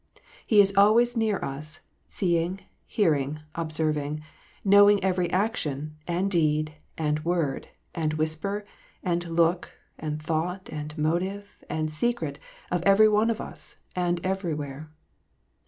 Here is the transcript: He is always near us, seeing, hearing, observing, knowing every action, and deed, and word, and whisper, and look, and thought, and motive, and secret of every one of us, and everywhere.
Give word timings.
He 0.47 0.59
is 0.59 0.75
always 0.75 1.15
near 1.15 1.37
us, 1.45 1.81
seeing, 2.07 2.61
hearing, 2.87 3.39
observing, 3.53 4.23
knowing 4.65 5.03
every 5.03 5.29
action, 5.29 5.95
and 6.07 6.31
deed, 6.31 6.73
and 6.97 7.23
word, 7.23 7.67
and 7.93 8.15
whisper, 8.15 8.65
and 9.03 9.23
look, 9.25 9.73
and 9.99 10.19
thought, 10.19 10.69
and 10.69 10.97
motive, 10.97 11.63
and 11.69 11.93
secret 11.93 12.39
of 12.71 12.81
every 12.81 13.07
one 13.09 13.29
of 13.29 13.39
us, 13.39 13.75
and 13.95 14.19
everywhere. 14.25 14.89